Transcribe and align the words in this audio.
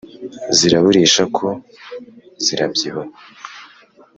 ziraburisha 0.57 1.23
ko 1.37 1.47
zirabyibuha 2.43 3.03